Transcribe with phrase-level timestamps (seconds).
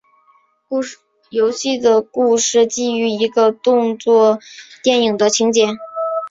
[1.29, 4.39] 游戏的故事基于一个动作
[4.81, 5.67] 电影的情节。